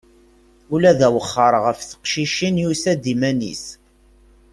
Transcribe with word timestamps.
Ula 0.73 0.91
d 0.99 1.01
awexxer 1.07 1.53
ɣef 1.65 1.79
teqcicin 1.81 2.55
yusa-d 2.63 3.03
iman-is. 3.13 3.65